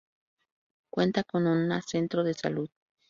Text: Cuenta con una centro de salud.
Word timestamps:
Cuenta 0.89 1.23
con 1.23 1.45
una 1.45 1.79
centro 1.83 2.23
de 2.23 2.33
salud. 2.33 2.67